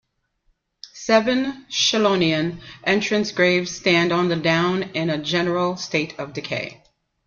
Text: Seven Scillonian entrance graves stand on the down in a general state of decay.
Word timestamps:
Seven 0.93 1.67
Scillonian 1.69 2.59
entrance 2.83 3.31
graves 3.31 3.69
stand 3.69 4.11
on 4.11 4.29
the 4.29 4.35
down 4.35 4.81
in 4.95 5.11
a 5.11 5.19
general 5.21 5.77
state 5.77 6.17
of 6.17 6.33
decay. 6.33 6.81